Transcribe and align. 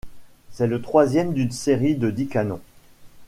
C'est 0.49 0.65
le 0.65 0.81
troisième 0.81 1.31
d'une 1.31 1.51
série 1.51 1.93
de 1.95 2.09
dix 2.09 2.25
canons. 2.27 2.61